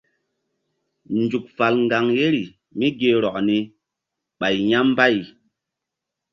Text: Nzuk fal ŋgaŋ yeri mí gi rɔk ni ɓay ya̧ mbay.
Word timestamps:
Nzuk 1.19 1.45
fal 1.55 1.75
ŋgaŋ 1.85 2.05
yeri 2.17 2.43
mí 2.77 2.87
gi 2.99 3.09
rɔk 3.23 3.37
ni 3.47 3.57
ɓay 4.39 4.55
ya̧ 4.69 4.79
mbay. 4.89 5.15